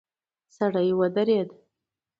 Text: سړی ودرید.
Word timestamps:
سړی 0.55 0.89
ودرید. 0.99 1.49